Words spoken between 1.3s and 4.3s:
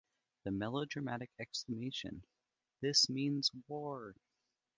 exclamation This means war!